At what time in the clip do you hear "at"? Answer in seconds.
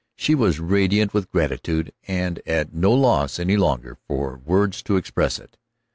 2.47-2.73